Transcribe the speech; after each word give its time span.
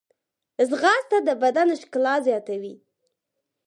ځغاسته 0.69 1.17
د 1.27 1.29
بدن 1.41 1.67
ښکلا 1.81 2.15
زیاتوي 2.27 2.75